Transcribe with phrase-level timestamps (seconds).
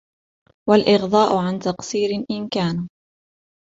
[0.69, 2.89] وَالْإِغْضَاءُ عَنْ تَقْصِيرٍ إنْ كَانَ